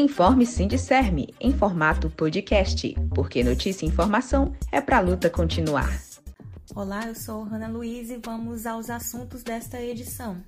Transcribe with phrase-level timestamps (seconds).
[0.00, 6.00] Informe Sindicerme em formato podcast, porque notícia e informação é para a luta continuar.
[6.74, 10.42] Olá, eu sou Ana Luiz e vamos aos assuntos desta edição.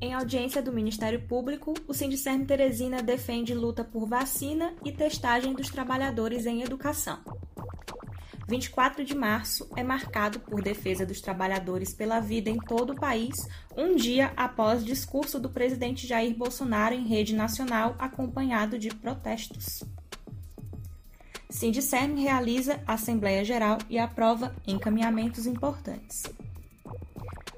[0.00, 5.68] Em audiência do Ministério Público, o Sindicerme Teresina defende luta por vacina e testagem dos
[5.68, 7.18] trabalhadores em educação.
[8.48, 13.48] 24 de março é marcado por defesa dos trabalhadores pela vida em todo o país,
[13.76, 19.84] um dia após discurso do presidente Jair Bolsonaro em rede nacional, acompanhado de protestos.
[21.48, 26.22] Sindicern realiza Assembleia Geral e aprova encaminhamentos importantes.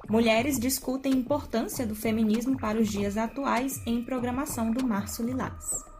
[0.09, 5.94] Mulheres discutem importância do feminismo para os dias atuais em programação do Março Lilás.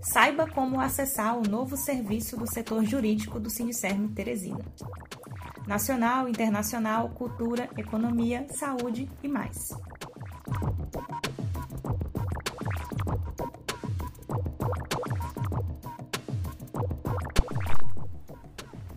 [0.00, 4.64] Saiba como acessar o novo serviço do setor jurídico do Sinicerme Teresina.
[5.66, 9.70] Nacional, internacional, cultura, economia, saúde e mais.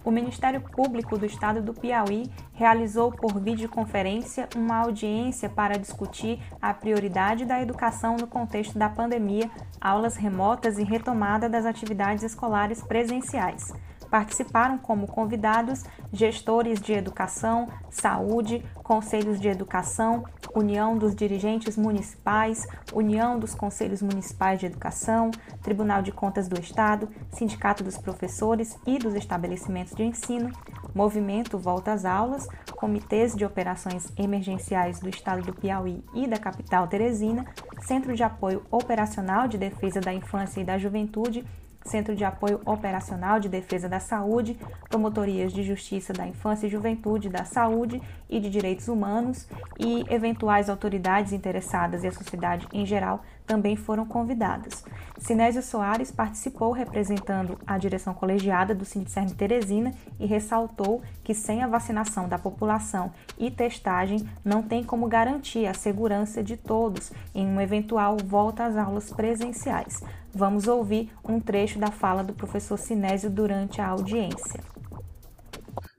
[0.05, 6.71] O Ministério Público do Estado do Piauí realizou por videoconferência uma audiência para discutir a
[6.75, 9.49] prioridade da educação no contexto da pandemia,
[9.81, 13.73] aulas remotas e retomada das atividades escolares presenciais.
[14.15, 20.23] Participaram como convidados gestores de educação, saúde, conselhos de educação,
[20.55, 27.09] União dos Dirigentes Municipais, União dos Conselhos Municipais de Educação, Tribunal de Contas do Estado,
[27.29, 30.49] Sindicato dos Professores e dos Estabelecimentos de Ensino,
[30.93, 36.87] Movimento Volta às Aulas, Comitês de Operações Emergenciais do Estado do Piauí e da capital
[36.87, 37.45] Teresina,
[37.81, 41.45] Centro de Apoio Operacional de Defesa da Infância e da Juventude
[41.85, 44.57] Centro de Apoio Operacional de Defesa da Saúde,
[44.89, 49.47] Promotorias de Justiça da Infância e Juventude, da Saúde e de Direitos Humanos
[49.79, 54.83] e eventuais autoridades interessadas e a sociedade em geral também foram convidadas.
[55.17, 61.67] Sinésio Soares participou representando a direção colegiada do Sindicerme Teresina e ressaltou que sem a
[61.67, 67.63] vacinação da população e testagem não tem como garantir a segurança de todos em uma
[67.63, 70.03] eventual volta às aulas presenciais.
[70.33, 74.61] Vamos ouvir um trecho da fala do professor Sinésio durante a audiência.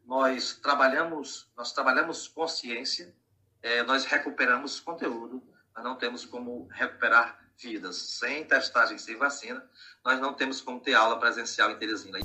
[0.05, 3.15] Nós trabalhamos, nós trabalhamos consciência,
[3.63, 5.43] é, nós recuperamos conteúdo,
[5.77, 7.97] nós não temos como recuperar vidas.
[7.97, 9.63] Sem testagem, sem vacina,
[10.03, 12.19] nós não temos como ter aula presencial em Teresina.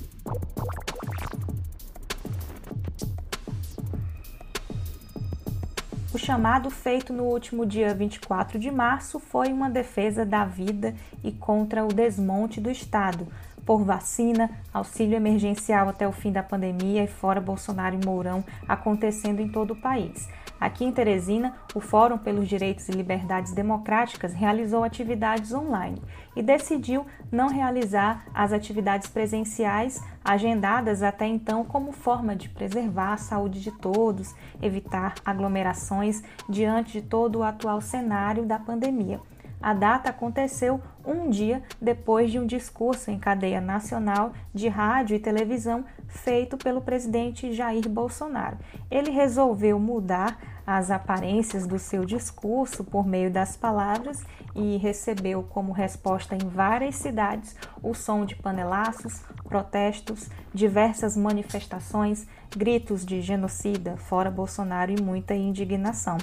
[6.14, 11.32] O chamado feito no último dia 24 de março foi uma defesa da vida e
[11.34, 13.28] contra o desmonte do Estado,
[13.66, 19.40] por vacina, auxílio emergencial até o fim da pandemia e fora Bolsonaro e Mourão acontecendo
[19.40, 20.28] em todo o país.
[20.62, 26.00] Aqui em Teresina, o Fórum pelos Direitos e Liberdades Democráticas realizou atividades online
[26.36, 33.18] e decidiu não realizar as atividades presenciais agendadas até então como forma de preservar a
[33.18, 39.20] saúde de todos, evitar aglomerações diante de todo o atual cenário da pandemia.
[39.60, 45.20] A data aconteceu um dia depois de um discurso em cadeia nacional de rádio e
[45.20, 48.58] televisão feito pelo presidente Jair Bolsonaro.
[48.90, 54.24] Ele resolveu mudar as aparências do seu discurso por meio das palavras
[54.56, 63.06] e recebeu como resposta em várias cidades o som de panelaços, protestos, diversas manifestações, gritos
[63.06, 66.18] de genocida, fora Bolsonaro e muita indignação.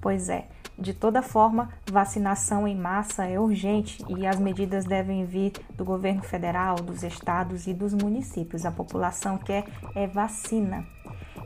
[0.00, 0.48] Pois é,
[0.78, 6.22] de toda forma, vacinação em massa é urgente e as medidas devem vir do governo
[6.22, 8.66] federal, dos estados e dos municípios.
[8.66, 9.64] A população quer
[9.94, 10.84] é vacina.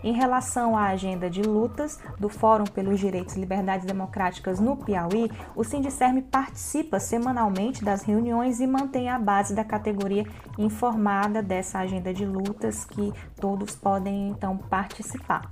[0.02, 5.30] Em relação à agenda de lutas do Fórum pelos Direitos e Liberdades Democráticas no Piauí,
[5.56, 10.24] o Sindicerme participa semanalmente das reuniões e mantém a base da categoria
[10.56, 15.42] informada dessa agenda de lutas que todos podem então participar.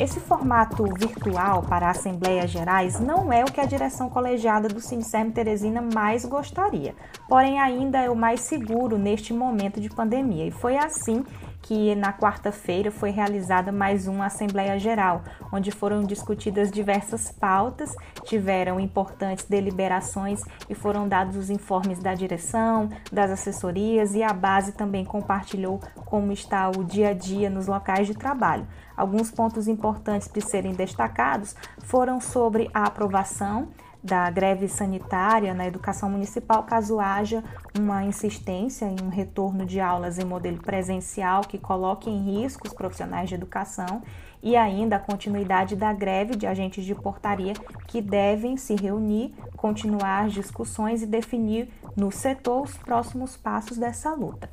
[0.00, 5.30] Esse formato virtual para assembleias gerais não é o que a direção colegiada do Sincerme
[5.30, 6.94] Teresina mais gostaria,
[7.28, 10.46] porém ainda é o mais seguro neste momento de pandemia.
[10.46, 11.22] E foi assim
[11.62, 15.22] que na quarta-feira foi realizada mais uma Assembleia Geral,
[15.52, 22.88] onde foram discutidas diversas pautas, tiveram importantes deliberações e foram dados os informes da direção,
[23.12, 28.06] das assessorias e a base também compartilhou como está o dia a dia nos locais
[28.06, 28.66] de trabalho.
[28.96, 31.54] Alguns pontos importantes de serem destacados
[31.84, 33.68] foram sobre a aprovação
[34.02, 37.44] da greve sanitária na educação municipal, caso haja
[37.78, 42.72] uma insistência em um retorno de aulas em modelo presencial que coloque em risco os
[42.72, 44.02] profissionais de educação
[44.42, 47.52] e ainda a continuidade da greve de agentes de portaria
[47.86, 54.14] que devem se reunir, continuar as discussões e definir no setor os próximos passos dessa
[54.14, 54.50] luta.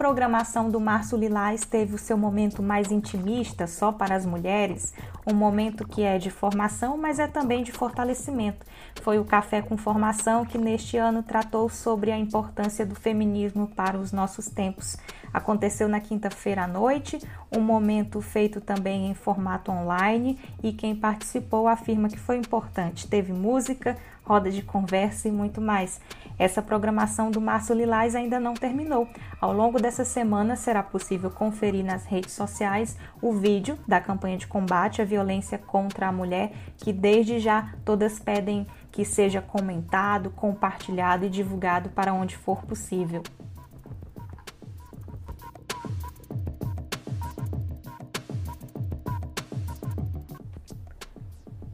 [0.00, 4.94] Programação do Março Lilás teve o seu momento mais intimista, só para as mulheres,
[5.26, 8.64] um momento que é de formação, mas é também de fortalecimento.
[9.02, 13.98] Foi o Café com Formação que neste ano tratou sobre a importância do feminismo para
[13.98, 14.96] os nossos tempos.
[15.34, 17.20] Aconteceu na quinta-feira à noite,
[17.54, 23.06] um momento feito também em formato online e quem participou afirma que foi importante.
[23.06, 26.00] Teve música, roda de conversa e muito mais.
[26.38, 29.08] Essa programação do Março Lilás ainda não terminou.
[29.40, 34.46] Ao longo dessa semana será possível conferir nas redes sociais o vídeo da campanha de
[34.46, 41.24] combate à violência contra a mulher, que desde já todas pedem que seja comentado, compartilhado
[41.24, 43.22] e divulgado para onde for possível.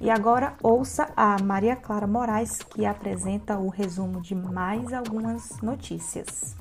[0.00, 6.56] E agora ouça a Maria Clara Moraes, que apresenta o resumo de mais algumas notícias.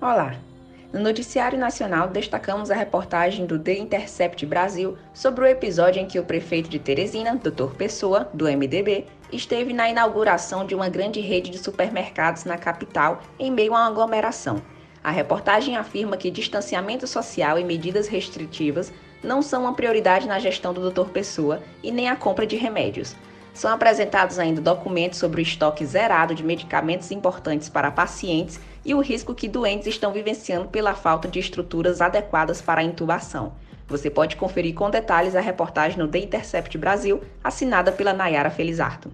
[0.00, 0.53] Olá!
[0.94, 6.20] No Noticiário Nacional destacamos a reportagem do The Intercept Brasil sobre o episódio em que
[6.20, 7.74] o prefeito de Teresina, Dr.
[7.76, 13.50] Pessoa, do MDB, esteve na inauguração de uma grande rede de supermercados na capital em
[13.50, 14.62] meio a uma aglomeração.
[15.02, 20.72] A reportagem afirma que distanciamento social e medidas restritivas não são uma prioridade na gestão
[20.72, 21.10] do Dr.
[21.10, 23.16] Pessoa e nem a compra de remédios.
[23.52, 29.00] São apresentados ainda documentos sobre o estoque zerado de medicamentos importantes para pacientes e o
[29.00, 33.52] risco que doentes estão vivenciando pela falta de estruturas adequadas para a intubação.
[33.86, 39.12] Você pode conferir com detalhes a reportagem no The Intercept Brasil, assinada pela Nayara Felizardo.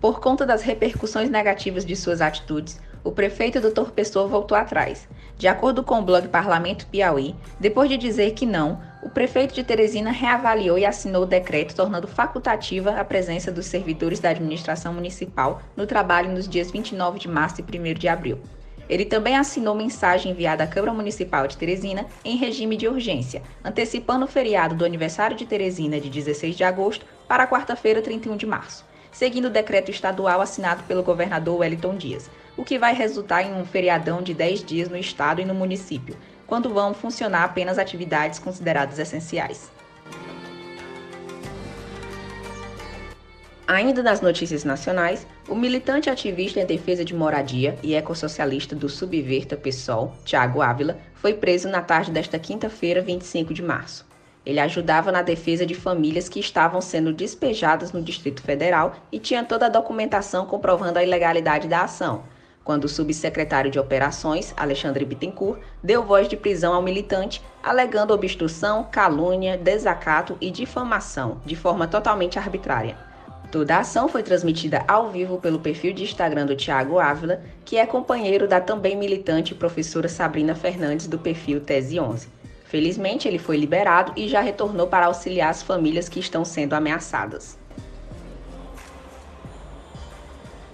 [0.00, 3.90] Por conta das repercussões negativas de suas atitudes, o prefeito Dr.
[3.90, 5.08] Pessoa voltou atrás.
[5.38, 9.62] De acordo com o blog Parlamento Piauí, depois de dizer que não, o prefeito de
[9.62, 15.62] Teresina reavaliou e assinou o decreto tornando facultativa a presença dos servidores da administração municipal
[15.76, 18.38] no trabalho nos dias 29 de março e 1 de abril.
[18.88, 24.24] Ele também assinou mensagem enviada à Câmara Municipal de Teresina em regime de urgência, antecipando
[24.24, 28.84] o feriado do aniversário de Teresina de 16 de agosto para quarta-feira, 31 de março,
[29.10, 33.64] seguindo o decreto estadual assinado pelo governador Wellington Dias, o que vai resultar em um
[33.64, 36.16] feriadão de 10 dias no estado e no município,
[36.46, 39.70] quando vão funcionar apenas atividades consideradas essenciais.
[43.68, 49.56] Ainda nas notícias nacionais, o militante ativista em defesa de moradia e ecossocialista do Subverta
[49.56, 54.06] PSOL, Tiago Ávila, foi preso na tarde desta quinta-feira, 25 de março.
[54.44, 59.42] Ele ajudava na defesa de famílias que estavam sendo despejadas no Distrito Federal e tinha
[59.42, 62.22] toda a documentação comprovando a ilegalidade da ação,
[62.62, 68.84] quando o subsecretário de Operações, Alexandre Bittencourt, deu voz de prisão ao militante, alegando obstrução,
[68.84, 73.05] calúnia, desacato e difamação, de forma totalmente arbitrária.
[73.56, 77.78] Toda a ação foi transmitida ao vivo pelo perfil de Instagram do Tiago Ávila, que
[77.78, 82.28] é companheiro da também militante professora Sabrina Fernandes do perfil Tese 11.
[82.66, 87.56] Felizmente, ele foi liberado e já retornou para auxiliar as famílias que estão sendo ameaçadas.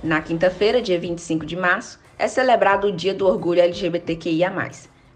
[0.03, 4.51] Na quinta-feira, dia 25 de março, é celebrado o Dia do Orgulho LGBTQIA.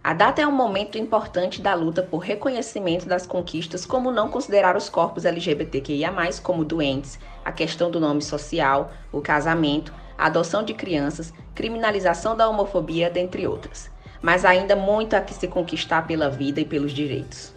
[0.06, 4.76] A data é um momento importante da luta por reconhecimento das conquistas, como não considerar
[4.76, 6.12] os corpos LGBTQIA,
[6.44, 12.48] como doentes, a questão do nome social, o casamento, a adoção de crianças, criminalização da
[12.48, 13.90] homofobia, dentre outras.
[14.22, 17.52] Mas ainda muito a que se conquistar pela vida e pelos direitos.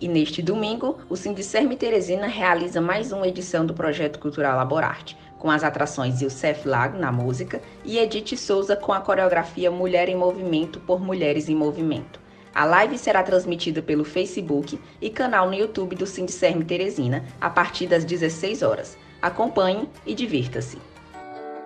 [0.00, 5.50] E neste domingo, o Sindicerme Teresina realiza mais uma edição do projeto cultural Laborarte, com
[5.50, 10.80] as atrações Youssef Lago na música e Edith Souza com a coreografia Mulher em Movimento
[10.80, 12.18] por Mulheres em Movimento.
[12.54, 17.86] A live será transmitida pelo Facebook e canal no YouTube do Sindicerme Teresina a partir
[17.86, 18.96] das 16 horas.
[19.20, 20.78] Acompanhe e divirta-se.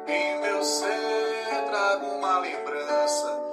[0.09, 3.48] Em meu ser trago uma lembrança